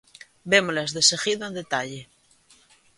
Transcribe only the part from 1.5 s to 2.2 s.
detalle.